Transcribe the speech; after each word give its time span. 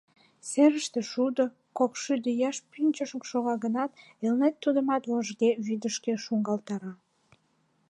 Серыште 0.49 0.99
шудо, 1.11 1.43
кокшӱдӧ 1.77 2.29
ияш 2.35 2.57
пӱнчӧ 2.71 3.05
шога 3.31 3.55
гынат, 3.63 3.91
Элнет 4.25 4.55
тудымат 4.63 5.03
вожге 5.09 5.49
вӱдышкӧ 5.65 6.13
шуҥгалтара. 6.23 6.91